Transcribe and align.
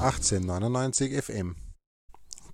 1899 0.00 1.22
FM. 1.22 1.56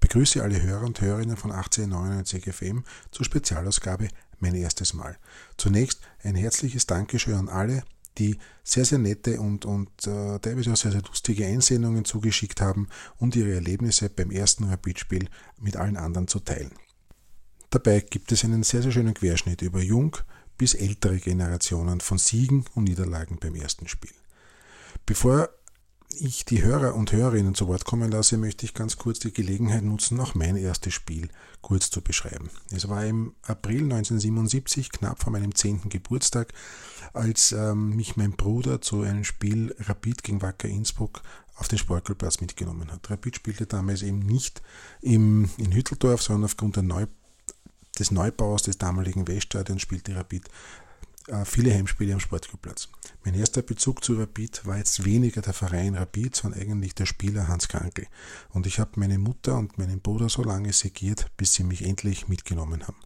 Begrüße 0.00 0.42
alle 0.42 0.60
Hörer 0.60 0.84
und 0.84 1.00
Hörerinnen 1.00 1.36
von 1.36 1.52
1899 1.52 2.52
FM 2.52 2.82
zur 3.12 3.24
Spezialausgabe 3.24 4.08
Mein 4.40 4.56
erstes 4.56 4.94
Mal. 4.94 5.16
Zunächst 5.56 6.00
ein 6.24 6.34
herzliches 6.34 6.86
Dankeschön 6.86 7.34
an 7.34 7.48
alle, 7.48 7.84
die 8.18 8.40
sehr, 8.64 8.84
sehr 8.84 8.98
nette 8.98 9.40
und, 9.40 9.64
und 9.64 9.88
äh, 10.08 10.40
teilweise 10.40 10.72
auch 10.72 10.76
sehr, 10.76 10.90
sehr 10.90 11.02
lustige 11.02 11.46
Einsendungen 11.46 12.04
zugeschickt 12.04 12.60
haben 12.60 12.88
und 13.18 13.36
ihre 13.36 13.54
Erlebnisse 13.54 14.10
beim 14.10 14.32
ersten 14.32 14.64
Rapidspiel 14.64 15.28
mit 15.60 15.76
allen 15.76 15.96
anderen 15.96 16.26
zu 16.26 16.40
teilen. 16.40 16.72
Dabei 17.70 18.00
gibt 18.00 18.32
es 18.32 18.42
einen 18.42 18.64
sehr, 18.64 18.82
sehr 18.82 18.90
schönen 18.90 19.14
Querschnitt 19.14 19.62
über 19.62 19.80
jung 19.80 20.16
bis 20.58 20.74
ältere 20.74 21.18
Generationen 21.18 22.00
von 22.00 22.18
Siegen 22.18 22.64
und 22.74 22.84
Niederlagen 22.84 23.38
beim 23.38 23.54
ersten 23.54 23.86
Spiel. 23.86 24.14
Bevor 25.04 25.48
ich 26.18 26.44
die 26.44 26.62
Hörer 26.62 26.94
und 26.94 27.12
Hörerinnen 27.12 27.54
zu 27.54 27.68
Wort 27.68 27.84
kommen 27.84 28.10
lasse, 28.10 28.36
möchte 28.36 28.64
ich 28.64 28.74
ganz 28.74 28.96
kurz 28.96 29.18
die 29.18 29.32
Gelegenheit 29.32 29.82
nutzen, 29.82 30.18
auch 30.20 30.34
mein 30.34 30.56
erstes 30.56 30.94
Spiel 30.94 31.28
kurz 31.60 31.90
zu 31.90 32.00
beschreiben. 32.00 32.50
Es 32.70 32.88
war 32.88 33.04
im 33.04 33.34
April 33.42 33.82
1977, 33.82 34.90
knapp 34.90 35.22
vor 35.22 35.32
meinem 35.32 35.54
10. 35.54 35.88
Geburtstag, 35.88 36.52
als 37.12 37.52
ähm, 37.52 37.96
mich 37.96 38.16
mein 38.16 38.32
Bruder 38.32 38.80
zu 38.80 39.02
einem 39.02 39.24
Spiel 39.24 39.74
Rapid 39.78 40.22
gegen 40.22 40.42
Wacker 40.42 40.68
Innsbruck 40.68 41.22
auf 41.56 41.68
den 41.68 41.78
Sportplatz 41.78 42.40
mitgenommen 42.40 42.92
hat. 42.92 43.10
Rapid 43.10 43.36
spielte 43.36 43.66
damals 43.66 44.02
eben 44.02 44.20
nicht 44.20 44.62
im, 45.00 45.50
in 45.58 45.72
Hütteldorf, 45.72 46.22
sondern 46.22 46.44
aufgrund 46.44 46.76
Neu, 46.76 47.06
des 47.98 48.10
Neubaus 48.10 48.62
des 48.62 48.78
damaligen 48.78 49.26
Weststadions 49.26 49.82
spielte 49.82 50.14
Rapid 50.14 50.48
viele 51.44 51.74
Heimspiele 51.74 52.12
am 52.14 52.20
Sportclubplatz. 52.20 52.88
Mein 53.24 53.34
erster 53.34 53.62
Bezug 53.62 54.04
zu 54.04 54.14
Rapid 54.14 54.64
war 54.64 54.78
jetzt 54.78 55.04
weniger 55.04 55.42
der 55.42 55.52
Verein 55.52 55.96
Rapid, 55.96 56.36
sondern 56.36 56.60
eigentlich 56.60 56.94
der 56.94 57.06
Spieler 57.06 57.48
Hans 57.48 57.66
Krankel. 57.66 58.06
Und 58.50 58.66
ich 58.66 58.78
habe 58.78 58.92
meine 58.96 59.18
Mutter 59.18 59.56
und 59.56 59.78
meinen 59.78 60.00
Bruder 60.00 60.28
so 60.28 60.42
lange 60.42 60.72
segiert, 60.72 61.26
bis 61.36 61.54
sie 61.54 61.64
mich 61.64 61.84
endlich 61.84 62.28
mitgenommen 62.28 62.86
haben. 62.86 62.98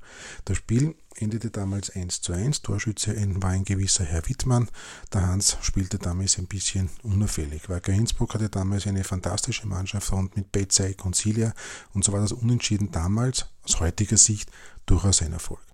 Das 0.45 0.59
Spiel 0.59 0.95
endete 1.17 1.51
damals 1.51 1.91
1 1.91 2.21
zu 2.21 2.33
1. 2.33 2.63
Torschütze 2.63 3.17
war 3.43 3.51
ein 3.51 3.65
gewisser 3.65 4.05
Herr 4.05 4.29
Wittmann. 4.29 4.69
Der 5.13 5.27
Hans 5.27 5.57
spielte 5.63 5.99
damals 5.99 6.39
ein 6.39 6.47
bisschen 6.47 6.91
unauffällig. 7.03 7.69
Wacker 7.69 7.93
Innsbruck 7.93 8.35
hatte 8.35 8.51
damals 8.51 8.87
eine 8.87 9.05
fantastische 9.05 9.67
Mannschaft 9.67 10.13
und 10.13 10.37
mit 10.37 10.53
Betzai 10.53 10.93
Concilia 10.93 11.55
und 11.95 12.05
so 12.05 12.13
war 12.13 12.21
das 12.21 12.33
Unentschieden 12.33 12.91
damals 12.91 13.47
aus 13.65 13.81
heutiger 13.81 14.17
Sicht 14.17 14.51
durchaus 14.85 15.23
ein 15.23 15.33
Erfolg. 15.33 15.70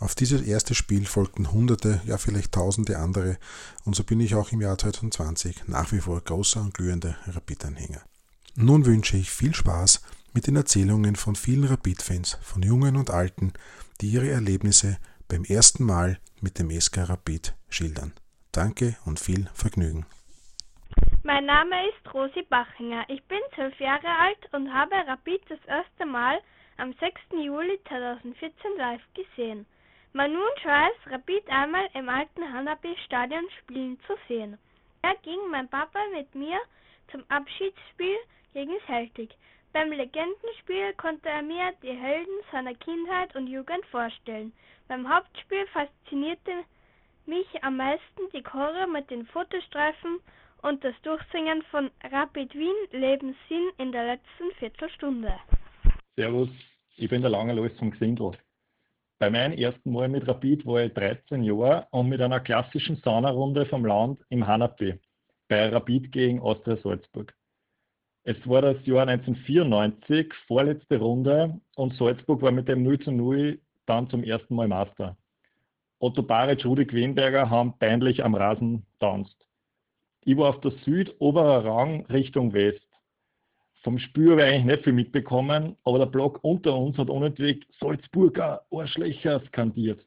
Auf 0.00 0.14
dieses 0.14 0.42
erste 0.42 0.76
Spiel 0.76 1.06
folgten 1.06 1.50
hunderte, 1.50 2.00
ja 2.06 2.18
vielleicht 2.18 2.52
tausende 2.52 2.98
andere 2.98 3.36
und 3.84 3.96
so 3.96 4.04
bin 4.04 4.20
ich 4.20 4.36
auch 4.36 4.52
im 4.52 4.60
Jahr 4.60 4.78
2020 4.78 5.66
nach 5.66 5.90
wie 5.90 6.00
vor 6.00 6.20
großer 6.20 6.60
und 6.60 6.74
glühender 6.74 7.16
Rapid-Anhänger. 7.26 8.02
Nun 8.54 8.86
wünsche 8.86 9.16
ich 9.16 9.30
viel 9.30 9.54
Spaß 9.54 10.02
mit 10.34 10.46
den 10.46 10.54
Erzählungen 10.54 11.16
von 11.16 11.34
vielen 11.34 11.64
Rapid-Fans, 11.64 12.38
von 12.42 12.62
Jungen 12.62 12.96
und 12.96 13.10
Alten, 13.10 13.52
die 14.00 14.08
ihre 14.08 14.30
Erlebnisse 14.30 14.98
beim 15.26 15.42
ersten 15.44 15.84
Mal 15.84 16.20
mit 16.40 16.60
dem 16.60 16.70
SK 16.70 17.08
Rapid 17.08 17.54
schildern. 17.68 18.12
Danke 18.52 18.96
und 19.04 19.18
viel 19.18 19.50
Vergnügen. 19.52 20.06
Mein 21.24 21.46
Name 21.46 21.74
ist 21.88 22.14
Rosi 22.14 22.42
Bachinger. 22.48 23.04
Ich 23.08 23.22
bin 23.24 23.40
zwölf 23.54 23.78
Jahre 23.80 24.08
alt 24.08 24.38
und 24.52 24.72
habe 24.72 24.94
Rapid 25.08 25.42
das 25.48 25.58
erste 25.66 26.06
Mal 26.06 26.38
am 26.76 26.94
6. 27.00 27.20
Juli 27.44 27.80
2014 27.88 28.52
live 28.78 29.02
gesehen. 29.14 29.66
Man 30.12 30.32
nun 30.32 30.48
Schweiß 30.62 30.94
Rapid 31.06 31.48
einmal 31.48 31.88
im 31.94 32.08
alten 32.08 32.52
Hanabi-Stadion 32.52 33.44
spielen 33.60 33.98
zu 34.06 34.14
sehen. 34.26 34.58
Da 35.02 35.12
ging 35.22 35.38
mein 35.50 35.68
Papa 35.68 36.00
mit 36.12 36.34
mir 36.34 36.58
zum 37.10 37.22
Abschiedsspiel 37.28 38.16
gegen 38.54 38.72
Celtic. 38.86 39.30
Beim 39.72 39.92
Legendenspiel 39.92 40.94
konnte 40.96 41.28
er 41.28 41.42
mir 41.42 41.72
die 41.82 41.92
Helden 41.92 42.40
seiner 42.50 42.74
Kindheit 42.74 43.36
und 43.36 43.46
Jugend 43.46 43.84
vorstellen. 43.90 44.52
Beim 44.88 45.08
Hauptspiel 45.08 45.66
faszinierte 45.68 46.64
mich 47.26 47.46
am 47.62 47.76
meisten 47.76 48.22
die 48.32 48.42
Chore 48.42 48.86
mit 48.86 49.10
den 49.10 49.26
Fotostreifen 49.26 50.20
und 50.62 50.82
das 50.82 50.94
Durchsingen 51.02 51.62
von 51.70 51.90
Rapid 52.02 52.54
Wien 52.54 52.74
Lebenssinn 52.92 53.70
in 53.76 53.92
der 53.92 54.06
letzten 54.06 54.50
Viertelstunde. 54.58 55.38
Servus, 56.16 56.48
ich 56.96 57.08
bin 57.08 57.20
der 57.20 57.30
Lange 57.30 57.52
Lois 57.52 57.76
vom 57.78 57.90
Gesindel. 57.90 58.32
Bei 59.20 59.30
meinem 59.30 59.58
ersten 59.58 59.90
Mal 59.90 60.08
mit 60.08 60.28
Rapid 60.28 60.64
war 60.64 60.84
ich 60.84 60.94
13 60.94 61.42
Jahre 61.42 61.88
und 61.90 62.08
mit 62.08 62.20
einer 62.20 62.38
klassischen 62.38 62.96
Saunarunde 62.96 63.66
vom 63.66 63.84
Land 63.84 64.20
im 64.28 64.46
Hanapi 64.46 64.94
bei 65.48 65.68
Rapid 65.68 66.12
gegen 66.12 66.40
Austria 66.40 66.76
Salzburg. 66.76 67.34
Es 68.22 68.36
war 68.46 68.62
das 68.62 68.76
Jahr 68.86 69.08
1994, 69.08 70.32
vorletzte 70.46 70.98
Runde 70.98 71.60
und 71.74 71.94
Salzburg 71.94 72.42
war 72.42 72.52
mit 72.52 72.68
dem 72.68 72.84
0 72.84 73.00
zu 73.00 73.10
0 73.10 73.60
dann 73.86 74.08
zum 74.08 74.22
ersten 74.22 74.54
Mal 74.54 74.68
Master. 74.68 75.16
Otto 75.98 76.22
Baric, 76.22 76.64
Rudi 76.64 76.86
Quenberger 76.86 77.50
haben 77.50 77.76
peinlich 77.76 78.24
am 78.24 78.36
Rasen 78.36 78.86
tanzt. 79.00 79.36
Ich 80.20 80.36
war 80.36 80.50
auf 80.50 80.60
der 80.60 80.72
Süd-oberer 80.84 81.64
Rang 81.64 82.06
Richtung 82.06 82.52
West. 82.52 82.86
Vom 83.82 83.98
Spür 83.98 84.32
habe 84.32 84.42
ich 84.42 84.48
eigentlich 84.48 84.64
nicht 84.64 84.84
viel 84.84 84.92
mitbekommen, 84.92 85.76
aber 85.84 85.98
der 85.98 86.06
Block 86.06 86.40
unter 86.42 86.76
uns 86.76 86.98
hat 86.98 87.08
unnötig 87.08 87.66
Salzburger 87.80 88.62
Arschlöcher 88.72 89.40
skandiert. 89.46 90.04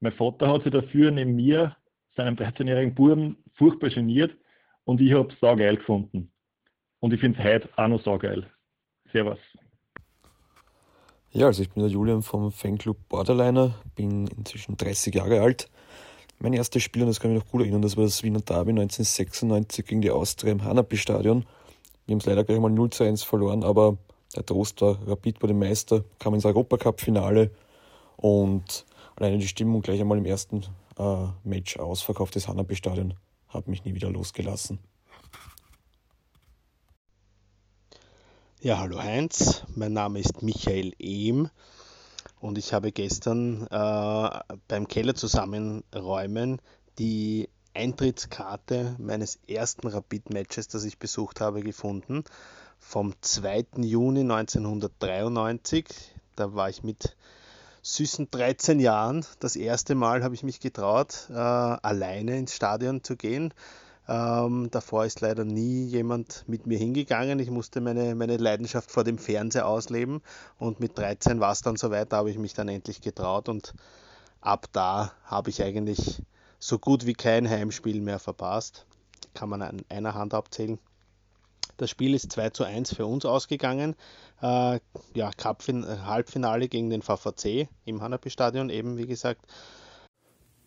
Mein 0.00 0.12
Vater 0.12 0.48
hat 0.48 0.62
sich 0.62 0.72
dafür 0.72 1.10
neben 1.10 1.36
mir, 1.36 1.76
seinem 2.16 2.36
13-jährigen 2.36 2.94
Buben, 2.94 3.36
furchtbar 3.54 3.90
geniert 3.90 4.34
und 4.84 5.00
ich 5.00 5.12
habe 5.12 5.32
es 5.32 5.38
saugeil 5.40 5.76
gefunden. 5.76 6.32
Und 7.00 7.12
ich 7.12 7.20
finde 7.20 7.38
es 7.38 7.44
heute 7.44 7.68
auch 7.76 7.88
noch 7.88 8.02
saugeil. 8.02 8.46
Servus. 9.12 9.38
Ja, 11.32 11.46
also 11.46 11.62
ich 11.62 11.70
bin 11.70 11.82
der 11.82 11.92
Julian 11.92 12.22
vom 12.22 12.50
Fanclub 12.50 12.96
Borderliner, 13.08 13.74
bin 13.94 14.26
inzwischen 14.28 14.78
30 14.78 15.14
Jahre 15.14 15.42
alt. 15.42 15.68
Mein 16.38 16.54
erstes 16.54 16.82
Spiel, 16.82 17.02
und 17.02 17.08
das 17.08 17.20
kann 17.20 17.30
ich 17.30 17.36
mich 17.36 17.44
noch 17.44 17.50
gut 17.50 17.62
erinnern, 17.62 17.82
das 17.82 17.96
war 17.96 18.04
das 18.04 18.22
Wiener 18.22 18.40
Derby 18.40 18.70
1996 18.70 19.84
gegen 19.84 20.00
die 20.00 20.10
Austria 20.10 20.52
im 20.52 20.64
Hanapi-Stadion. 20.64 21.44
Wir 22.06 22.14
haben 22.14 22.20
es 22.20 22.26
leider 22.26 22.44
gleich 22.44 22.60
mal 22.60 22.70
0 22.70 22.90
zu 22.90 23.02
1 23.02 23.24
verloren, 23.24 23.64
aber 23.64 23.98
der 24.34 24.46
Trost 24.46 24.80
war, 24.80 24.98
Rapid 25.08 25.40
bei 25.40 25.48
dem 25.48 25.58
Meister, 25.58 26.04
kam 26.20 26.34
ins 26.34 26.44
Europacup-Finale 26.44 27.50
und 28.16 28.86
alleine 29.16 29.38
die 29.38 29.48
Stimmung 29.48 29.82
gleich 29.82 30.00
einmal 30.00 30.18
im 30.18 30.24
ersten 30.24 30.62
äh, 30.98 31.26
Match 31.42 31.76
ausverkauft 31.78 32.36
des 32.36 32.46
Hanabi-Stadion 32.46 33.14
hat 33.48 33.66
mich 33.66 33.84
nie 33.84 33.94
wieder 33.94 34.10
losgelassen. 34.10 34.78
Ja, 38.60 38.78
hallo 38.78 38.98
Heinz, 38.98 39.64
mein 39.74 39.92
Name 39.92 40.20
ist 40.20 40.42
Michael 40.42 40.92
Ehm 40.98 41.50
und 42.40 42.56
ich 42.58 42.72
habe 42.72 42.92
gestern 42.92 43.66
äh, 43.66 44.56
beim 44.68 44.88
Keller 44.88 45.14
zusammenräumen 45.14 46.60
die 46.98 47.48
Eintrittskarte 47.76 48.96
meines 48.98 49.38
ersten 49.46 49.86
Rapid-Matches, 49.86 50.68
das 50.68 50.84
ich 50.84 50.98
besucht 50.98 51.40
habe, 51.40 51.60
gefunden. 51.60 52.24
Vom 52.78 53.14
2. 53.20 53.66
Juni 53.82 54.20
1993. 54.20 55.86
Da 56.36 56.54
war 56.54 56.70
ich 56.70 56.82
mit 56.82 57.16
süßen 57.82 58.30
13 58.30 58.80
Jahren. 58.80 59.26
Das 59.40 59.56
erste 59.56 59.94
Mal 59.94 60.24
habe 60.24 60.34
ich 60.34 60.42
mich 60.42 60.60
getraut, 60.60 61.28
äh, 61.30 61.34
alleine 61.34 62.38
ins 62.38 62.54
Stadion 62.54 63.04
zu 63.04 63.16
gehen. 63.16 63.52
Ähm, 64.08 64.68
davor 64.70 65.04
ist 65.04 65.20
leider 65.20 65.44
nie 65.44 65.84
jemand 65.84 66.44
mit 66.46 66.66
mir 66.66 66.78
hingegangen. 66.78 67.38
Ich 67.40 67.50
musste 67.50 67.80
meine, 67.80 68.14
meine 68.14 68.38
Leidenschaft 68.38 68.90
vor 68.90 69.04
dem 69.04 69.18
Fernseher 69.18 69.66
ausleben 69.66 70.22
und 70.58 70.80
mit 70.80 70.96
13 70.96 71.40
war 71.40 71.52
es 71.52 71.60
dann 71.60 71.76
soweit, 71.76 72.12
da 72.12 72.18
habe 72.18 72.30
ich 72.30 72.38
mich 72.38 72.54
dann 72.54 72.68
endlich 72.68 73.00
getraut 73.00 73.48
und 73.48 73.74
ab 74.40 74.66
da 74.72 75.12
habe 75.24 75.50
ich 75.50 75.62
eigentlich 75.62 76.22
so 76.66 76.80
gut 76.80 77.06
wie 77.06 77.12
kein 77.12 77.48
Heimspiel 77.48 78.00
mehr 78.00 78.18
verpasst. 78.18 78.86
Kann 79.34 79.48
man 79.48 79.62
an 79.62 79.82
einer 79.88 80.14
Hand 80.14 80.34
abzählen. 80.34 80.78
Das 81.76 81.90
Spiel 81.90 82.14
ist 82.14 82.32
2 82.32 82.50
zu 82.50 82.64
1 82.64 82.94
für 82.94 83.06
uns 83.06 83.24
ausgegangen. 83.24 83.94
Äh, 84.42 84.80
ja, 85.14 85.30
Cup 85.36 85.62
Halbfinale 85.68 86.68
gegen 86.68 86.90
den 86.90 87.02
VVC 87.02 87.68
im 87.84 88.02
Hanapi-Stadion, 88.02 88.70
eben 88.70 88.96
wie 88.96 89.06
gesagt. 89.06 89.42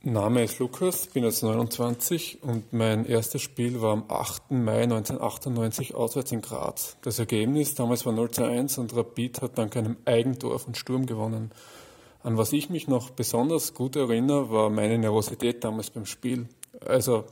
Name 0.01 0.44
ist 0.46 0.60
Lukas, 0.60 1.07
bin 1.07 1.25
jetzt 1.25 1.44
29 1.44 2.44
und 2.44 2.72
mein 2.72 3.06
erstes 3.06 3.42
Spiel 3.42 3.81
war 3.81 3.92
am 3.92 4.06
8. 4.07 4.51
Mai 4.51 4.84
1998 4.84 5.96
auswärts 5.96 6.31
in 6.31 6.40
Graz. 6.40 6.96
Das 7.01 7.19
Ergebnis 7.19 7.75
damals 7.75 8.06
war 8.06 8.13
0 8.13 8.31
zu 8.31 8.46
1 8.46 8.78
und 8.78 8.96
Rapid 8.96 9.42
hat 9.42 9.57
dank 9.57 9.75
einem 9.75 9.98
Eigentor 10.06 10.57
von 10.60 10.75
Sturm 10.75 11.06
gewonnen. 11.06 11.51
An 12.21 12.38
was 12.38 12.51
ich 12.51 12.69
mich 12.69 12.88
noch 12.88 13.12
besonders 13.12 13.74
gut 13.74 13.95
erinnere, 13.95 14.51
war 14.51 14.69
meine 14.69 14.98
Nervosität 14.98 15.63
damals 15.63 15.89
beim 15.89 16.06
Spiel. 16.06 16.48
Also 16.86 17.25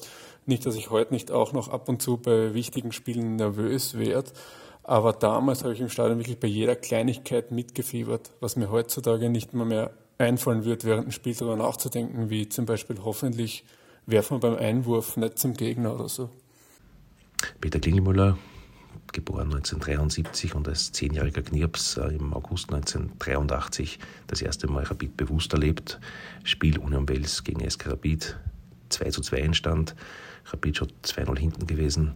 nicht, 0.45 0.65
dass 0.65 0.75
ich 0.75 0.89
heute 0.89 1.13
nicht 1.13 1.31
auch 1.31 1.51
noch 1.51 1.67
ab 1.67 1.89
und 1.89 2.01
zu 2.01 2.17
bei 2.17 2.53
wichtigen 2.53 2.91
Spielen 2.91 3.35
nervös 3.35 3.97
werde, 3.97 4.31
aber 4.83 5.11
damals 5.11 5.63
habe 5.63 5.73
ich 5.73 5.81
im 5.81 5.89
Stadion 5.89 6.19
wirklich 6.19 6.39
bei 6.39 6.47
jeder 6.47 6.77
Kleinigkeit 6.77 7.51
mitgefiebert, 7.51 8.31
was 8.39 8.55
mir 8.55 8.71
heutzutage 8.71 9.29
nicht 9.29 9.53
mehr, 9.53 9.65
mehr 9.65 9.91
einfallen 10.17 10.63
wird, 10.63 10.85
während 10.85 11.07
dem 11.07 11.11
Spiel 11.11 11.35
darüber 11.35 11.57
nachzudenken, 11.57 12.29
wie 12.29 12.47
zum 12.47 12.65
Beispiel 12.65 12.97
hoffentlich 13.03 13.65
werfen 14.05 14.41
wir 14.41 14.49
beim 14.49 14.57
Einwurf 14.57 15.17
nicht 15.17 15.37
zum 15.37 15.53
Gegner 15.53 15.93
oder 15.93 16.07
so. 16.07 16.29
Peter 17.59 17.79
Klingelmüller, 17.79 18.37
geboren 19.13 19.53
1973 19.53 20.55
und 20.55 20.67
als 20.67 20.91
zehnjähriger 20.91 21.41
Knirps 21.41 21.97
äh, 21.97 22.15
im 22.15 22.33
August 22.33 22.73
1983 22.73 23.99
das 24.27 24.41
erste 24.41 24.67
Mal 24.67 24.83
Rapid 24.83 25.17
bewusst 25.17 25.53
erlebt. 25.53 25.99
Spiel 26.43 26.77
Union 26.77 27.07
Wels 27.07 27.43
gegen 27.43 27.67
SK 27.69 27.87
Rapid 27.87 28.37
2 28.89 29.09
zu 29.09 29.21
2 29.21 29.37
entstand. 29.37 29.95
Rapid 30.45 30.77
schon 30.77 30.91
2-0 31.03 31.37
hinten 31.37 31.67
gewesen. 31.67 32.13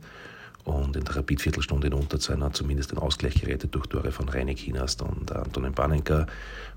Und 0.64 0.96
in 0.96 1.04
der 1.04 1.16
Rapid-Viertelstunde 1.16 1.88
in 1.88 1.94
Unterzahl 1.94 2.40
hat 2.42 2.56
zumindest 2.56 2.92
den 2.92 3.00
Ausgleich 3.00 3.42
gerettet 3.42 3.74
durch 3.74 3.88
Tore 3.88 4.12
von 4.12 4.30
Reinig 4.30 4.62
Hinast 4.62 5.02
und 5.02 5.32
Antonin 5.32 5.74
Banenka. 5.74 6.28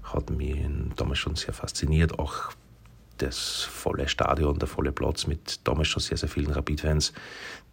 Hat 0.02 0.30
mich 0.30 0.56
damals 0.96 1.18
schon 1.18 1.36
sehr 1.36 1.52
fasziniert. 1.52 2.18
Auch 2.18 2.52
das 3.18 3.62
volle 3.62 4.08
Stadion, 4.08 4.58
der 4.58 4.68
volle 4.68 4.92
Platz 4.92 5.26
mit 5.26 5.60
damals 5.64 5.88
schon 5.88 6.02
sehr, 6.02 6.16
sehr 6.16 6.28
vielen 6.28 6.50
Rapid-Fans, 6.50 7.12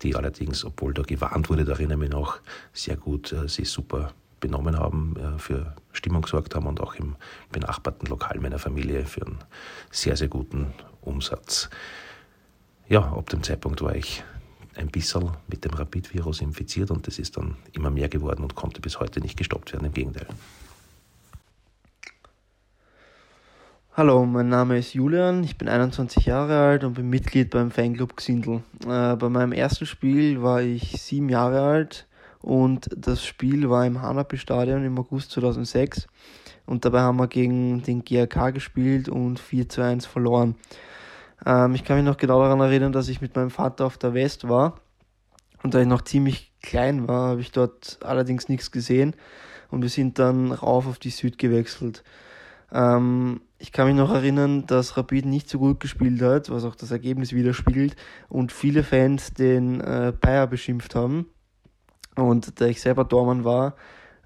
die 0.02 0.16
allerdings, 0.16 0.66
obwohl 0.66 0.94
da 0.94 1.02
gewarnt 1.04 1.50
wurde, 1.50 1.66
da 1.66 1.74
erinnere 1.74 1.96
ich 1.96 2.00
mich 2.00 2.10
noch, 2.10 2.40
sehr 2.74 2.98
gut 2.98 3.32
äh, 3.32 3.48
sich 3.48 3.70
super 3.70 4.14
benommen 4.40 4.78
haben, 4.78 5.16
äh, 5.18 5.40
für 5.40 5.76
Stimmung 5.94 6.24
gesorgt 6.24 6.56
haben 6.56 6.68
und 6.68 6.82
auch 6.82 6.96
im 6.96 7.16
benachbarten 7.52 8.08
Lokal 8.08 8.40
meiner 8.40 8.60
Familie 8.60 9.06
für 9.06 9.26
einen 9.26 9.40
sehr, 9.92 10.18
sehr 10.18 10.28
guten 10.28 10.74
Umsatz. 11.02 11.70
Ja, 12.90 13.02
ab 13.02 13.30
dem 13.30 13.44
Zeitpunkt 13.44 13.82
war 13.82 13.96
ich 13.96 14.24
ein 14.76 14.88
bisschen 14.88 15.32
mit 15.48 15.64
dem 15.64 15.74
Rapid-Virus 15.74 16.42
infiziert 16.42 16.92
und 16.92 17.08
das 17.08 17.20
ist 17.20 17.38
dann 17.38 17.58
immer 17.72 17.90
mehr 17.90 18.10
geworden 18.10 18.44
und 18.44 18.56
konnte 18.56 18.82
bis 18.82 19.00
heute 19.00 19.22
nicht 19.22 19.38
gestoppt 19.38 19.74
werden, 19.74 19.86
im 19.86 19.94
Gegenteil. 19.94 20.28
Hallo, 23.94 24.26
mein 24.26 24.48
Name 24.48 24.78
ist 24.78 24.94
Julian, 24.94 25.44
ich 25.44 25.58
bin 25.58 25.68
21 25.68 26.26
Jahre 26.26 26.58
alt 26.58 26.86
und 26.86 26.94
bin 26.94 27.10
Mitglied 27.10 27.50
beim 27.50 27.72
Fanclub 27.72 28.16
Xindl. 28.16 28.64
Äh, 28.88 29.18
bei 29.18 29.28
meinem 29.28 29.52
ersten 29.52 29.86
Spiel 29.86 30.42
war 30.42 30.62
ich 30.62 31.02
sieben 31.02 31.28
Jahre 31.28 31.60
alt 31.60 32.08
und 32.40 32.88
das 32.96 33.26
Spiel 33.26 33.70
war 33.70 33.86
im 33.86 34.02
Hanapi-Stadion 34.02 34.86
im 34.86 34.98
August 34.98 35.32
2006 35.32 36.08
und 36.66 36.86
dabei 36.86 37.02
haben 37.02 37.18
wir 37.18 37.28
gegen 37.28 37.84
den 37.84 38.06
GRK 38.06 38.52
gespielt 38.52 39.10
und 39.10 39.42
4 39.42 39.68
zu 39.68 39.82
1 39.82 40.06
verloren. 40.06 40.56
Ähm, 41.46 41.76
ich 41.76 41.84
kann 41.84 41.98
mich 41.98 42.06
noch 42.06 42.16
genau 42.16 42.40
daran 42.42 42.62
erinnern, 42.62 42.94
dass 42.94 43.10
ich 43.10 43.20
mit 43.20 43.36
meinem 43.36 43.52
Vater 43.52 43.86
auf 43.86 43.98
der 43.98 44.14
West 44.14 44.48
war 44.48 44.80
und 45.64 45.74
da 45.74 45.82
ich 45.82 45.88
noch 45.88 46.04
ziemlich 46.04 46.54
klein 46.62 47.10
war, 47.10 47.32
habe 47.32 47.42
ich 47.42 47.52
dort 47.52 48.00
allerdings 48.04 48.48
nichts 48.48 48.72
gesehen 48.72 49.18
und 49.70 49.82
wir 49.82 49.90
sind 49.90 50.18
dann 50.18 50.54
rauf 50.54 50.88
auf 50.88 50.98
die 50.98 51.10
Süd 51.10 51.38
gewechselt. 51.38 52.06
Ähm, 52.72 53.42
ich 53.58 53.72
kann 53.72 53.88
mich 53.88 53.96
noch 53.96 54.12
erinnern, 54.12 54.66
dass 54.66 54.98
Rapid 54.98 55.26
nicht 55.26 55.50
so 55.50 55.60
gut 55.60 55.80
gespielt 55.80 56.22
hat, 56.22 56.50
was 56.50 56.64
auch 56.64 56.76
das 56.76 56.92
Ergebnis 56.92 57.34
widerspiegelt 57.34 57.96
und 58.30 58.52
viele 58.52 58.84
Fans 58.84 59.34
den 59.34 59.82
äh, 59.82 60.14
Bayer 60.20 60.48
beschimpft 60.48 60.96
haben. 60.96 61.28
Und 62.16 62.60
da 62.60 62.66
ich 62.66 62.82
selber 62.82 63.06
Dormann 63.06 63.44
war 63.44 63.76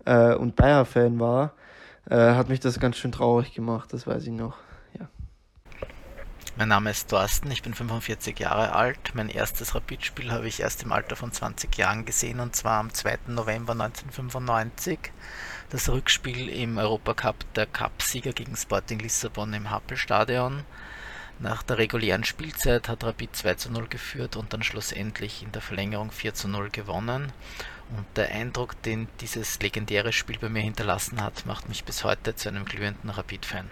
äh, 0.06 0.36
und 0.36 0.56
Bayer-Fan 0.56 1.20
war, 1.20 1.54
äh, 2.10 2.16
hat 2.16 2.50
mich 2.50 2.60
das 2.60 2.80
ganz 2.80 2.98
schön 2.98 3.12
traurig 3.12 3.54
gemacht, 3.54 3.92
das 3.94 4.08
weiß 4.08 4.26
ich 4.26 4.34
noch. 4.34 4.58
Mein 6.58 6.70
Name 6.70 6.92
ist 6.92 7.10
Thorsten, 7.10 7.52
ich 7.52 7.64
bin 7.64 7.74
45 7.74 8.40
Jahre 8.40 8.72
alt. 8.72 9.12
Mein 9.14 9.28
erstes 9.28 9.76
Rapid-Spiel 9.76 10.32
habe 10.32 10.48
ich 10.48 10.62
erst 10.62 10.84
im 10.84 10.94
Alter 10.94 11.18
von 11.18 11.34
20 11.34 11.76
Jahren 11.78 12.06
gesehen 12.06 12.40
und 12.40 12.56
zwar 12.56 12.80
am 12.80 12.94
2. 12.94 13.18
November 13.28 13.74
1995 13.74 15.12
das 15.70 15.90
Rückspiel 15.90 16.48
im 16.48 16.78
Europacup 16.78 17.36
der 17.56 17.66
Cupsieger 17.66 18.32
gegen 18.32 18.56
Sporting 18.56 19.00
Lissabon 19.00 19.54
im 19.54 19.70
Happelstadion. 19.70 20.64
Nach 21.40 21.62
der 21.62 21.78
regulären 21.78 22.24
Spielzeit 22.24 22.88
hat 22.88 23.04
Rapid 23.04 23.36
2 23.36 23.56
zu 23.56 23.70
0 23.70 23.90
geführt 23.90 24.38
und 24.38 24.54
dann 24.54 24.64
schlussendlich 24.64 25.44
in 25.44 25.52
der 25.52 25.62
Verlängerung 25.62 26.10
4 26.10 26.36
zu 26.36 26.48
0 26.48 26.70
gewonnen. 26.70 27.34
Und 27.98 28.06
der 28.16 28.32
Eindruck, 28.32 28.82
den 28.84 29.10
dieses 29.20 29.60
legendäre 29.60 30.14
Spiel 30.14 30.40
bei 30.40 30.48
mir 30.48 30.62
hinterlassen 30.62 31.22
hat, 31.22 31.46
macht 31.46 31.68
mich 31.68 31.84
bis 31.84 32.06
heute 32.06 32.34
zu 32.34 32.48
einem 32.48 32.64
glühenden 32.64 33.10
Rapid-Fan. 33.10 33.70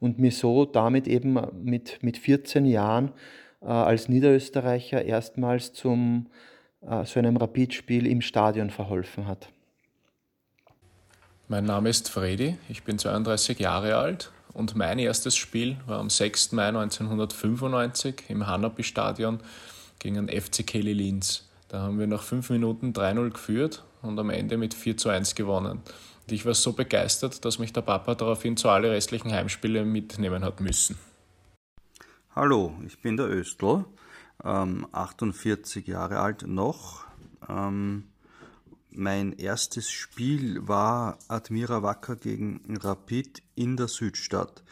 und 0.00 0.18
mir 0.18 0.32
so 0.32 0.64
damit 0.64 1.06
eben 1.06 1.38
mit, 1.62 2.02
mit 2.02 2.16
14 2.16 2.64
Jahren 2.64 3.12
äh, 3.60 3.66
als 3.66 4.08
Niederösterreicher 4.08 5.04
erstmals 5.04 5.74
zum 5.74 6.28
äh, 6.80 7.04
so 7.04 7.18
einem 7.18 7.36
Rapidspiel 7.36 8.06
im 8.06 8.22
Stadion 8.22 8.70
verholfen 8.70 9.26
hat. 9.26 9.50
Mein 11.48 11.64
Name 11.64 11.90
ist 11.90 12.08
Fredi, 12.08 12.56
ich 12.70 12.82
bin 12.84 12.98
32 12.98 13.58
Jahre 13.58 13.96
alt 13.96 14.32
und 14.54 14.74
mein 14.74 14.98
erstes 14.98 15.36
Spiel 15.36 15.76
war 15.86 15.98
am 15.98 16.08
6. 16.08 16.52
Mai 16.52 16.68
1995 16.68 18.22
im 18.28 18.46
Hanapi-Stadion 18.46 19.40
gegen 20.00 20.26
den 20.26 20.40
FC 20.40 20.66
Kelly 20.66 20.92
Linz. 20.92 21.48
Da 21.68 21.82
haben 21.82 22.00
wir 22.00 22.08
nach 22.08 22.24
fünf 22.24 22.50
Minuten 22.50 22.92
3-0 22.92 23.30
geführt 23.30 23.84
und 24.02 24.18
am 24.18 24.30
Ende 24.30 24.56
mit 24.56 24.74
4 24.74 24.96
zu 24.96 25.08
1 25.08 25.36
gewonnen. 25.36 25.78
Und 25.78 26.32
ich 26.32 26.44
war 26.44 26.54
so 26.54 26.72
begeistert, 26.72 27.44
dass 27.44 27.60
mich 27.60 27.72
der 27.72 27.82
Papa 27.82 28.16
daraufhin 28.16 28.56
zu 28.56 28.68
alle 28.68 28.90
restlichen 28.90 29.32
Heimspiele 29.32 29.84
mitnehmen 29.84 30.44
hat 30.44 30.60
müssen. 30.60 30.98
Hallo, 32.34 32.74
ich 32.86 33.00
bin 33.00 33.16
der 33.16 33.26
Östl, 33.26 33.84
ähm, 34.42 34.86
48 34.90 35.86
Jahre 35.86 36.18
alt 36.18 36.46
noch. 36.46 37.04
Ähm, 37.48 38.04
mein 38.90 39.32
erstes 39.32 39.90
Spiel 39.90 40.66
war 40.66 41.18
Admira 41.28 41.82
Wacker 41.82 42.16
gegen 42.16 42.60
Rapid 42.80 43.42
in 43.54 43.76
der 43.76 43.86
Südstadt. 43.88 44.64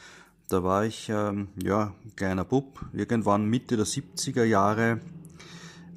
Da 0.49 0.65
war 0.65 0.87
ich 0.87 1.11
ähm, 1.11 1.49
ja 1.63 1.95
kleiner 2.17 2.45
Bub, 2.45 2.81
irgendwann 2.95 3.45
Mitte 3.45 3.77
der 3.77 3.85
70er 3.85 4.45
Jahre 4.45 5.01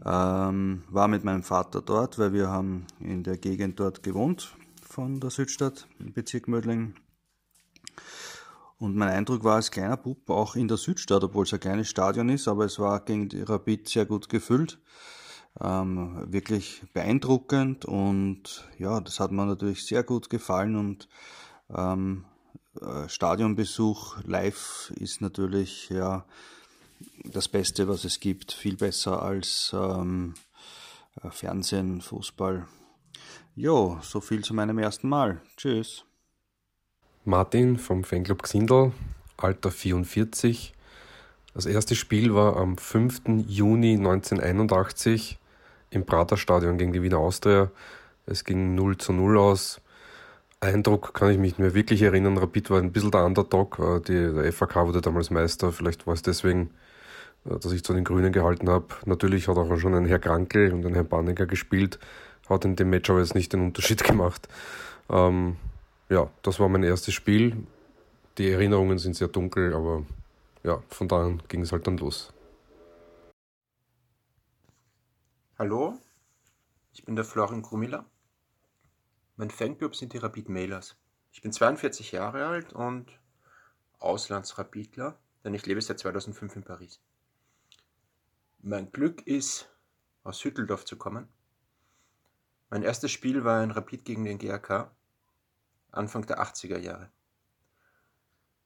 ähm, 0.05 0.83
war 0.89 1.07
mit 1.07 1.23
meinem 1.23 1.43
Vater 1.43 1.81
dort, 1.81 2.19
weil 2.19 2.33
wir 2.33 2.49
haben 2.49 2.85
in 2.99 3.23
der 3.23 3.37
Gegend 3.37 3.79
dort 3.79 4.03
gewohnt 4.03 4.53
von 4.81 5.21
der 5.21 5.29
Südstadt 5.29 5.87
im 5.99 6.11
Bezirk 6.11 6.49
Mödling. 6.49 6.95
Und 8.77 8.97
mein 8.97 9.07
Eindruck 9.07 9.45
war 9.45 9.55
als 9.55 9.71
kleiner 9.71 9.95
Bub 9.95 10.29
auch 10.29 10.57
in 10.57 10.67
der 10.67 10.77
Südstadt, 10.77 11.23
obwohl 11.23 11.45
es 11.45 11.53
ein 11.53 11.61
kleines 11.61 11.87
Stadion 11.87 12.27
ist, 12.27 12.49
aber 12.49 12.65
es 12.65 12.77
war 12.77 12.99
gegen 13.05 13.29
die 13.29 13.43
Rapid 13.43 13.87
sehr 13.87 14.05
gut 14.05 14.27
gefüllt. 14.27 14.79
Ähm, 15.61 16.25
wirklich 16.27 16.83
beeindruckend 16.93 17.85
und 17.85 18.67
ja, 18.77 18.99
das 18.99 19.21
hat 19.21 19.31
mir 19.31 19.45
natürlich 19.45 19.85
sehr 19.85 20.03
gut 20.03 20.29
gefallen 20.29 20.75
und 20.75 21.07
ähm, 21.73 22.25
äh, 22.25 22.30
Stadionbesuch 23.07 24.23
live 24.23 24.91
ist 24.95 25.21
natürlich 25.21 25.89
ja 25.89 26.25
das 27.23 27.47
Beste, 27.47 27.87
was 27.87 28.05
es 28.05 28.19
gibt, 28.19 28.51
viel 28.51 28.75
besser 28.75 29.21
als 29.21 29.71
ähm, 29.73 30.33
äh, 31.21 31.29
Fernsehen, 31.29 32.01
Fußball. 32.01 32.67
Jo, 33.55 33.99
so 34.01 34.21
viel 34.21 34.43
zu 34.43 34.53
meinem 34.53 34.79
ersten 34.79 35.09
Mal. 35.09 35.41
Tschüss. 35.57 36.05
Martin 37.25 37.77
vom 37.77 38.03
Fanclub 38.03 38.43
Xindel, 38.43 38.93
Alter 39.37 39.71
44. 39.71 40.73
Das 41.53 41.65
erste 41.65 41.95
Spiel 41.95 42.33
war 42.33 42.55
am 42.57 42.77
5. 42.77 43.45
Juni 43.47 43.95
1981 43.95 45.37
im 45.89 46.05
Praterstadion 46.05 46.77
gegen 46.77 46.93
die 46.93 47.03
Wiener 47.03 47.17
Austria. 47.17 47.69
Es 48.25 48.45
ging 48.45 48.73
0 48.73 48.97
zu 48.97 49.11
0 49.11 49.37
aus. 49.37 49.81
Eindruck 50.63 51.15
kann 51.15 51.31
ich 51.31 51.39
mich 51.39 51.53
nicht 51.53 51.59
mehr 51.59 51.73
wirklich 51.73 52.03
erinnern. 52.03 52.37
Rapid 52.37 52.69
war 52.69 52.77
ein 52.79 52.91
bisschen 52.91 53.09
der 53.09 53.25
Underdog. 53.25 53.79
Äh, 53.79 53.99
die, 54.01 54.33
der 54.33 54.53
FAK 54.53 54.75
wurde 54.85 55.01
damals 55.01 55.31
Meister. 55.31 55.71
Vielleicht 55.71 56.05
war 56.05 56.13
es 56.13 56.21
deswegen, 56.21 56.69
äh, 57.45 57.57
dass 57.57 57.71
ich 57.71 57.83
zu 57.83 57.93
den 57.93 58.03
Grünen 58.03 58.31
gehalten 58.31 58.69
habe. 58.69 58.85
Natürlich 59.05 59.47
hat 59.47 59.57
auch 59.57 59.75
schon 59.79 59.95
ein 59.95 60.05
Herr 60.05 60.19
Krankel 60.19 60.71
und 60.71 60.85
ein 60.85 60.93
Herr 60.93 61.03
Bannecker 61.03 61.47
gespielt. 61.47 61.99
Hat 62.47 62.63
in 62.63 62.75
dem 62.75 62.91
Match 62.91 63.09
aber 63.09 63.19
jetzt 63.19 63.33
nicht 63.33 63.51
den 63.53 63.61
Unterschied 63.61 64.03
gemacht. 64.05 64.47
Ähm, 65.09 65.57
ja, 66.09 66.29
das 66.43 66.59
war 66.59 66.69
mein 66.69 66.83
erstes 66.83 67.15
Spiel. 67.15 67.57
Die 68.37 68.51
Erinnerungen 68.51 68.99
sind 68.99 69.15
sehr 69.15 69.29
dunkel, 69.29 69.73
aber 69.73 70.05
ja, 70.63 70.83
von 70.89 71.07
da 71.07 71.25
an 71.25 71.41
ging 71.47 71.61
es 71.61 71.71
halt 71.71 71.87
dann 71.87 71.97
los. 71.97 72.31
Hallo, 75.57 75.95
ich 76.93 77.03
bin 77.03 77.15
der 77.15 77.25
Florian 77.25 77.63
Krumiller. 77.63 78.05
Mein 79.41 79.49
Fanclub 79.49 79.95
sind 79.95 80.13
die 80.13 80.19
Rapid 80.19 80.49
Mailers. 80.49 80.95
Ich 81.31 81.41
bin 81.41 81.51
42 81.51 82.11
Jahre 82.11 82.45
alt 82.45 82.73
und 82.73 83.07
Auslandsrapidler, 83.97 85.17
denn 85.43 85.55
ich 85.55 85.65
lebe 85.65 85.81
seit 85.81 85.97
2005 85.97 86.57
in 86.57 86.63
Paris. 86.63 86.99
Mein 88.59 88.91
Glück 88.91 89.25
ist, 89.25 89.67
aus 90.23 90.43
Hütteldorf 90.43 90.85
zu 90.85 90.95
kommen. 90.95 91.27
Mein 92.69 92.83
erstes 92.83 93.09
Spiel 93.09 93.43
war 93.43 93.61
ein 93.61 93.71
Rapid 93.71 94.05
gegen 94.05 94.25
den 94.25 94.37
GRK, 94.37 94.91
Anfang 95.89 96.23
der 96.27 96.39
80er 96.39 96.77
Jahre. 96.77 97.09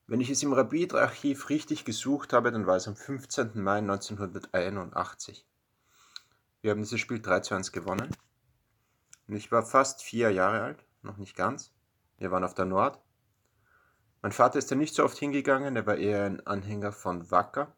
Wenn 0.08 0.20
ich 0.20 0.30
es 0.30 0.44
im 0.44 0.52
Rapid-Archiv 0.52 1.48
richtig 1.48 1.86
gesucht 1.86 2.34
habe, 2.34 2.52
dann 2.52 2.68
war 2.68 2.76
es 2.76 2.90
am 2.90 2.98
15. 2.98 3.52
Mai 3.62 3.78
1981. 3.78 5.46
Wir 6.60 6.72
haben 6.72 6.82
dieses 6.82 7.00
Spiel 7.00 7.22
3 7.22 7.40
zu 7.40 7.56
1 7.56 7.72
gewonnen. 7.72 8.10
Ich 9.28 9.52
war 9.52 9.64
fast 9.64 10.04
vier 10.04 10.32
Jahre 10.32 10.62
alt, 10.62 10.86
noch 11.02 11.18
nicht 11.18 11.36
ganz. 11.36 11.74
Wir 12.18 12.32
waren 12.32 12.44
auf 12.44 12.54
der 12.54 12.66
Nord. 12.66 13.00
Mein 14.22 14.32
Vater 14.32 14.60
ist 14.60 14.72
da 14.72 14.76
nicht 14.76 14.94
so 14.94 15.04
oft 15.04 15.18
hingegangen, 15.18 15.76
er 15.76 15.86
war 15.86 15.98
eher 15.98 16.26
ein 16.26 16.46
Anhänger 16.46 16.92
von 16.92 17.30
Wacker. 17.32 17.76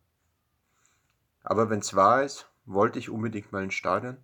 Aber 1.43 1.69
wenn 1.69 1.79
es 1.79 1.95
wahr 1.95 2.23
ist, 2.23 2.49
wollte 2.65 2.99
ich 2.99 3.09
unbedingt 3.09 3.51
mal 3.51 3.63
ins 3.63 3.73
Stadion. 3.73 4.17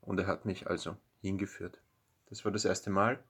Und 0.00 0.20
er 0.20 0.28
hat 0.28 0.44
mich 0.44 0.68
also 0.68 0.96
hingeführt. 1.20 1.80
Das 2.26 2.44
war 2.44 2.52
das 2.52 2.64
erste 2.64 2.90
Mal. 2.90 3.22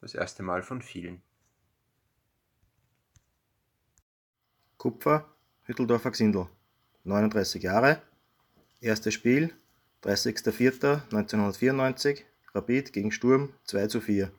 Das 0.00 0.14
erste 0.14 0.42
Mal 0.42 0.62
von 0.62 0.80
vielen. 0.80 1.22
Kupfer, 4.78 5.28
Hütteldorfer 5.64 6.10
Xindl, 6.10 6.48
39 7.04 7.62
Jahre, 7.62 8.00
Erstes 8.80 9.14
Spiel, 9.14 9.54
30.04.1994, 10.04 12.20
Rapid 12.54 12.92
gegen 12.92 13.12
Sturm 13.12 13.50
2 13.64 13.86
zu 13.88 14.00
4. 14.00 14.30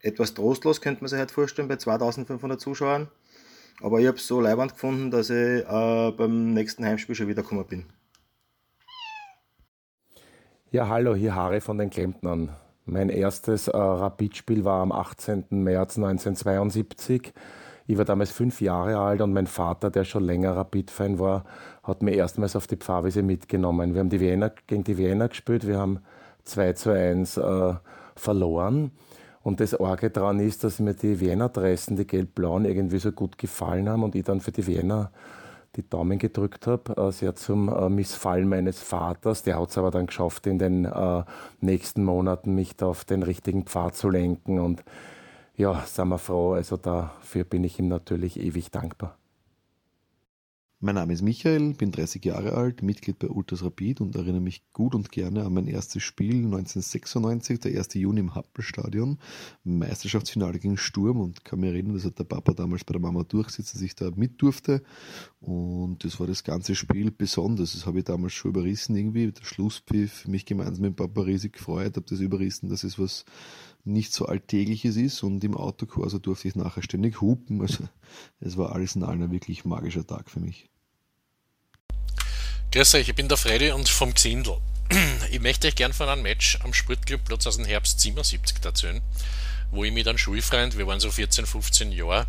Etwas 0.00 0.34
trostlos 0.34 0.80
könnte 0.80 1.02
man 1.02 1.08
sich 1.08 1.18
halt 1.18 1.30
vorstellen 1.30 1.68
bei 1.68 1.76
2500 1.76 2.60
Zuschauern, 2.60 3.08
aber 3.80 4.00
ich 4.00 4.06
habe 4.06 4.16
es 4.16 4.26
so 4.26 4.40
leibend 4.40 4.74
gefunden, 4.74 5.10
dass 5.10 5.30
ich 5.30 5.36
äh, 5.36 6.12
beim 6.12 6.54
nächsten 6.54 6.84
Heimspiel 6.84 7.14
schon 7.14 7.28
wiedergekommen 7.28 7.66
bin. 7.66 7.86
Ja, 10.70 10.88
hallo, 10.88 11.14
hier 11.14 11.34
Harry 11.34 11.60
von 11.60 11.78
den 11.78 11.90
Klempnern. 11.90 12.54
Mein 12.84 13.08
erstes 13.08 13.68
äh, 13.68 13.76
Rapid-Spiel 13.76 14.64
war 14.64 14.82
am 14.82 14.92
18. 14.92 15.46
März 15.50 15.96
1972. 15.96 17.32
Ich 17.90 17.96
war 17.96 18.04
damals 18.04 18.30
fünf 18.30 18.60
Jahre 18.60 18.98
alt 18.98 19.22
und 19.22 19.32
mein 19.32 19.46
Vater, 19.46 19.88
der 19.88 20.04
schon 20.04 20.22
länger 20.22 20.54
Rapid-Fan 20.54 21.18
war, 21.18 21.44
hat 21.82 22.02
mir 22.02 22.12
erstmals 22.12 22.54
auf 22.54 22.66
die 22.66 22.76
Pfarrwiese 22.76 23.22
mitgenommen. 23.22 23.94
Wir 23.94 24.00
haben 24.00 24.10
die 24.10 24.20
Wiener, 24.20 24.52
gegen 24.66 24.84
die 24.84 24.98
Wiener 24.98 25.28
gespielt, 25.28 25.66
wir 25.66 25.78
haben 25.78 26.00
2 26.44 26.74
zu 26.74 26.90
1 26.90 27.38
äh, 27.38 27.74
verloren. 28.14 28.90
Und 29.42 29.60
das 29.60 29.80
Orge 29.80 30.10
daran 30.10 30.38
ist, 30.38 30.64
dass 30.64 30.80
mir 30.80 30.92
die 30.92 31.18
Wiener-Dressen, 31.18 31.96
die 31.96 32.06
gelb-blauen, 32.06 32.66
irgendwie 32.66 32.98
so 32.98 33.10
gut 33.10 33.38
gefallen 33.38 33.88
haben 33.88 34.02
und 34.02 34.14
ich 34.14 34.24
dann 34.24 34.42
für 34.42 34.52
die 34.52 34.66
Wiener 34.66 35.10
die 35.76 35.88
Daumen 35.88 36.18
gedrückt 36.18 36.66
habe, 36.66 36.94
äh, 36.94 37.10
sehr 37.10 37.36
zum 37.36 37.70
äh, 37.70 37.88
Missfallen 37.88 38.50
meines 38.50 38.82
Vaters. 38.82 39.44
Der 39.44 39.58
hat 39.58 39.70
es 39.70 39.78
aber 39.78 39.90
dann 39.90 40.08
geschafft, 40.08 40.46
in 40.46 40.58
den 40.58 40.84
äh, 40.84 41.22
nächsten 41.62 42.04
Monaten 42.04 42.54
mich 42.54 42.76
da 42.76 42.88
auf 42.88 43.06
den 43.06 43.22
richtigen 43.22 43.64
Pfad 43.64 43.96
zu 43.96 44.10
lenken. 44.10 44.58
Und 44.58 44.84
ja, 45.58 45.84
sind 45.86 46.08
wir 46.08 46.18
froh. 46.18 46.52
Also 46.52 46.76
dafür 46.76 47.44
bin 47.44 47.64
ich 47.64 47.78
ihm 47.78 47.88
natürlich 47.88 48.38
ewig 48.38 48.70
dankbar. 48.70 49.18
Mein 50.80 50.94
Name 50.94 51.12
ist 51.12 51.22
Michael, 51.22 51.74
bin 51.74 51.90
30 51.90 52.24
Jahre 52.24 52.52
alt, 52.52 52.84
Mitglied 52.84 53.18
bei 53.18 53.26
Ultras 53.26 53.64
Rapid 53.64 54.00
und 54.00 54.14
erinnere 54.14 54.40
mich 54.40 54.62
gut 54.72 54.94
und 54.94 55.10
gerne 55.10 55.44
an 55.44 55.52
mein 55.52 55.66
erstes 55.66 56.04
Spiel 56.04 56.36
1996, 56.36 57.58
der 57.58 57.76
1. 57.76 57.94
Juni 57.94 58.20
im 58.20 58.36
Happelstadion, 58.36 59.18
Meisterschaftsfinale 59.64 60.60
gegen 60.60 60.76
Sturm 60.76 61.20
und 61.20 61.44
kann 61.44 61.58
mich 61.58 61.70
erinnern, 61.70 61.94
dass 61.94 62.04
der 62.04 62.22
Papa 62.22 62.52
damals 62.52 62.84
bei 62.84 62.92
der 62.92 63.00
Mama 63.00 63.24
durchsitzt, 63.24 63.74
dass 63.74 63.82
ich 63.82 63.96
da 63.96 64.12
mit 64.14 64.40
durfte 64.40 64.84
und 65.40 66.04
das 66.04 66.20
war 66.20 66.28
das 66.28 66.44
ganze 66.44 66.76
Spiel 66.76 67.10
besonders. 67.10 67.72
Das 67.72 67.84
habe 67.84 67.98
ich 67.98 68.04
damals 68.04 68.34
schon 68.34 68.52
überrissen 68.52 68.94
irgendwie, 68.94 69.32
der 69.32 69.44
Schlusspfiff, 69.44 70.28
mich 70.28 70.46
gemeinsam 70.46 70.82
mit 70.82 70.92
dem 70.92 70.94
Papa 70.94 71.22
riesig 71.22 71.54
gefreut, 71.54 71.96
habe 71.96 72.06
das 72.08 72.20
überrissen, 72.20 72.68
dass 72.68 72.84
es 72.84 73.00
was 73.00 73.24
nicht 73.84 74.12
so 74.12 74.26
alltägliches 74.26 74.96
ist 74.96 75.22
und 75.22 75.42
im 75.44 75.56
Autokorso 75.56 76.18
durfte 76.18 76.48
ich 76.48 76.56
nachher 76.56 76.82
ständig 76.82 77.20
hupen. 77.20 77.60
Also 77.60 77.84
es 78.40 78.56
war 78.56 78.72
alles 78.72 78.96
in 78.96 79.04
allem 79.04 79.22
ein 79.22 79.32
wirklich 79.32 79.64
magischer 79.64 80.06
Tag 80.06 80.30
für 80.30 80.40
mich. 80.40 80.68
Grüß 82.70 82.94
euch, 82.96 83.08
ich 83.08 83.14
bin 83.14 83.28
der 83.28 83.38
Freddy 83.38 83.70
und 83.70 83.88
vom 83.88 84.14
Xindl. 84.14 84.58
Ich 85.30 85.40
möchte 85.40 85.68
euch 85.68 85.74
gern 85.74 85.92
von 85.92 86.08
einem 86.08 86.22
Match 86.22 86.58
am 86.62 86.72
Sportclubplatz 86.72 87.46
aus 87.46 87.56
dem 87.56 87.66
Herbst 87.66 88.00
77 88.00 88.64
erzählen, 88.64 89.02
wo 89.70 89.84
ich 89.84 89.92
mit 89.92 90.08
einem 90.08 90.18
Schulfreund, 90.18 90.78
wir 90.78 90.86
waren 90.86 91.00
so 91.00 91.10
14, 91.10 91.46
15 91.46 91.92
Jahre, 91.92 92.26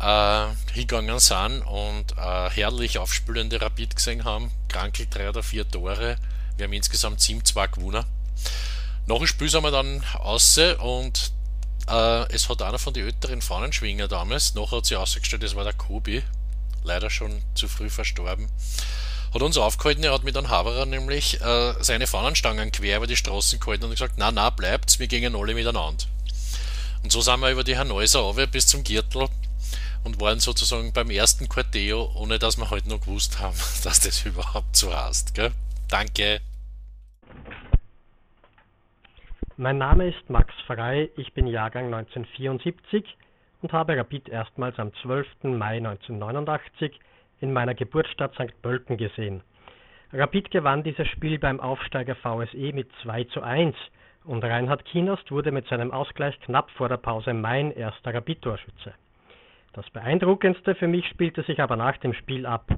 äh, 0.00 0.46
hingegangen 0.72 1.18
sind 1.18 1.62
und 1.62 2.16
äh, 2.16 2.50
herrlich 2.50 2.98
aufspülende 2.98 3.60
Rapid 3.60 3.96
gesehen 3.96 4.24
haben. 4.24 4.50
Krankel 4.68 5.06
drei 5.10 5.28
oder 5.28 5.42
vier 5.42 5.68
Tore. 5.68 6.16
Wir 6.56 6.64
haben 6.64 6.72
insgesamt 6.72 7.20
7-2 7.20 7.74
gewonnen. 7.74 8.04
Nach 9.08 9.16
dem 9.16 9.26
Spiel 9.26 9.48
sind 9.48 9.62
wir 9.62 9.70
dann 9.70 10.02
raus 10.14 10.60
und 10.80 11.32
äh, 11.88 12.30
es 12.30 12.50
hat 12.50 12.60
einer 12.60 12.78
von 12.78 12.92
den 12.92 13.06
älteren 13.06 13.40
Fahnenschwinger 13.40 14.06
damals, 14.06 14.54
nachher 14.54 14.76
hat 14.76 14.84
sich 14.84 14.98
ausgestellt, 14.98 15.42
das 15.42 15.56
war 15.56 15.64
der 15.64 15.72
Kobi, 15.72 16.22
leider 16.84 17.08
schon 17.08 17.40
zu 17.54 17.68
früh 17.68 17.88
verstorben, 17.88 18.50
hat 19.32 19.40
uns 19.40 19.56
aufgehalten, 19.56 20.04
er 20.04 20.12
hat 20.12 20.24
mit 20.24 20.36
einem 20.36 20.50
Haberer 20.50 20.84
nämlich 20.84 21.40
äh, 21.40 21.74
seine 21.80 22.06
Fahnenstangen 22.06 22.70
quer 22.70 22.98
über 22.98 23.06
die 23.06 23.16
Straßen 23.16 23.58
gehalten 23.58 23.84
und 23.84 23.92
gesagt, 23.92 24.16
na 24.18 24.30
na, 24.30 24.50
bleibt's, 24.50 24.98
wir 24.98 25.06
gingen 25.06 25.34
alle 25.34 25.54
miteinander. 25.54 26.04
Und 27.02 27.10
so 27.10 27.22
sind 27.22 27.40
wir 27.40 27.50
über 27.50 27.64
die 27.64 27.78
Hanäuser 27.78 28.30
bis 28.48 28.66
zum 28.66 28.84
Gürtel 28.84 29.26
und 30.04 30.20
waren 30.20 30.38
sozusagen 30.38 30.92
beim 30.92 31.08
ersten 31.08 31.48
Quarteo, 31.48 32.12
ohne 32.14 32.38
dass 32.38 32.58
wir 32.58 32.68
halt 32.68 32.86
noch 32.86 33.00
gewusst 33.00 33.38
haben, 33.38 33.56
dass 33.84 34.00
das 34.00 34.26
überhaupt 34.26 34.76
so 34.76 34.94
heißt. 34.94 35.32
Gell? 35.32 35.52
Danke. 35.88 36.42
Mein 39.60 39.78
Name 39.78 40.06
ist 40.06 40.30
Max 40.30 40.54
Frei, 40.68 41.10
ich 41.16 41.32
bin 41.32 41.48
Jahrgang 41.48 41.86
1974 41.86 43.16
und 43.60 43.72
habe 43.72 43.96
Rapid 43.96 44.28
erstmals 44.28 44.78
am 44.78 44.92
12. 45.02 45.26
Mai 45.42 45.78
1989 45.78 47.00
in 47.40 47.52
meiner 47.52 47.74
Geburtsstadt 47.74 48.34
St. 48.34 48.62
Pölten 48.62 48.96
gesehen. 48.96 49.42
Rapid 50.12 50.52
gewann 50.52 50.84
dieses 50.84 51.08
Spiel 51.08 51.40
beim 51.40 51.58
Aufsteiger 51.58 52.14
VSE 52.14 52.72
mit 52.72 52.88
2 53.02 53.24
zu 53.24 53.42
1 53.42 53.74
und 54.26 54.44
Reinhard 54.44 54.84
Kienost 54.84 55.28
wurde 55.32 55.50
mit 55.50 55.66
seinem 55.66 55.90
Ausgleich 55.90 56.38
knapp 56.42 56.70
vor 56.70 56.88
der 56.88 56.98
Pause 56.98 57.34
mein 57.34 57.72
erster 57.72 58.14
Rapid-Torschütze. 58.14 58.94
Das 59.72 59.90
Beeindruckendste 59.90 60.76
für 60.76 60.86
mich 60.86 61.04
spielte 61.08 61.42
sich 61.42 61.60
aber 61.60 61.74
nach 61.74 61.96
dem 61.96 62.14
Spiel 62.14 62.46
ab. 62.46 62.70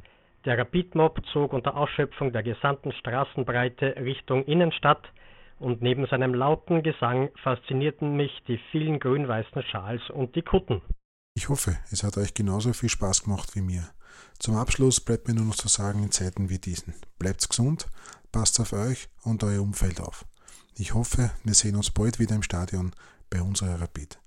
Der 0.46 0.56
Rapid-Mob 0.56 1.26
zog 1.26 1.52
unter 1.52 1.76
Ausschöpfung 1.76 2.32
der 2.32 2.42
gesamten 2.42 2.92
Straßenbreite 2.92 3.96
Richtung 3.98 4.46
Innenstadt 4.46 5.06
und 5.60 5.82
neben 5.82 6.06
seinem 6.06 6.34
lauten 6.34 6.82
Gesang 6.82 7.28
faszinierten 7.42 8.16
mich 8.16 8.32
die 8.48 8.58
vielen 8.72 8.98
grün-weißen 8.98 9.62
Schals 9.70 10.02
und 10.10 10.34
die 10.34 10.42
Kutten. 10.42 10.82
Ich 11.36 11.48
hoffe, 11.48 11.78
es 11.92 12.02
hat 12.02 12.16
euch 12.18 12.34
genauso 12.34 12.72
viel 12.72 12.88
Spaß 12.88 13.24
gemacht 13.24 13.54
wie 13.54 13.60
mir. 13.60 13.88
Zum 14.38 14.56
Abschluss 14.56 15.00
bleibt 15.00 15.28
mir 15.28 15.34
nur 15.34 15.44
noch 15.44 15.54
zu 15.54 15.68
sagen, 15.68 16.02
in 16.02 16.10
Zeiten 16.10 16.48
wie 16.48 16.58
diesen. 16.58 16.94
Bleibt 17.18 17.48
gesund, 17.48 17.86
passt 18.32 18.58
auf 18.58 18.72
euch 18.72 19.08
und 19.22 19.44
euer 19.44 19.62
Umfeld 19.62 20.00
auf. 20.00 20.24
Ich 20.74 20.94
hoffe, 20.94 21.30
wir 21.44 21.54
sehen 21.54 21.76
uns 21.76 21.90
bald 21.90 22.18
wieder 22.18 22.34
im 22.34 22.42
Stadion 22.42 22.92
bei 23.28 23.42
unserer 23.42 23.80
Rapid. 23.80 24.18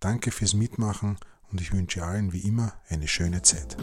Danke 0.00 0.32
fürs 0.32 0.54
Mitmachen 0.54 1.18
und 1.52 1.60
ich 1.60 1.72
wünsche 1.72 2.02
allen 2.02 2.32
wie 2.32 2.46
immer 2.46 2.72
eine 2.88 3.06
schöne 3.06 3.42
Zeit. 3.42 3.76